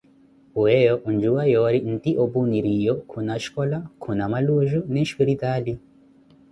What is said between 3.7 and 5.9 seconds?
na khuna maluuju, nne shiripitaali.